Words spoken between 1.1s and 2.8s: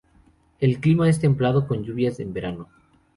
templado con lluvias en verano.